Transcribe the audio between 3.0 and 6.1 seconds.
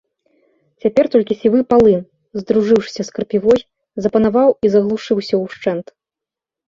з крапівой, запанаваў і заглушыў усё ўшчэнт.